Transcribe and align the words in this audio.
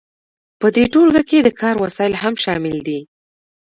په 0.59 0.67
دې 0.75 0.83
ټولګه 0.93 1.23
کې 1.29 1.39
د 1.43 1.49
کار 1.61 1.75
وسایل 1.83 2.13
هم 2.23 2.33
شامل 2.43 2.77
دي. 2.87 2.99